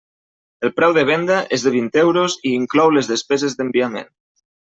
El 0.67 0.71
preu 0.77 0.93
de 0.97 1.03
venda 1.09 1.35
és 1.57 1.65
de 1.67 1.73
vint 1.75 1.91
euros 2.05 2.37
i 2.51 2.55
inclou 2.61 2.95
les 2.97 3.13
despeses 3.13 3.57
d'enviament. 3.61 4.13